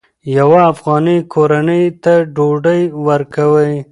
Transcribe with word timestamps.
یوه 0.37 0.59
افغاني 0.71 1.17
کورنۍ 1.33 1.83
ته 2.03 2.13
ډوډۍ 2.35 2.81
ورکوئ. 3.07 3.73